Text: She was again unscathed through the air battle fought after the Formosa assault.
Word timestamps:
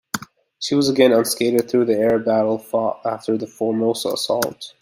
She 0.57 0.73
was 0.73 0.89
again 0.89 1.11
unscathed 1.11 1.69
through 1.69 1.85
the 1.85 1.95
air 1.99 2.17
battle 2.17 2.57
fought 2.57 3.05
after 3.05 3.37
the 3.37 3.45
Formosa 3.45 4.07
assault. 4.09 4.73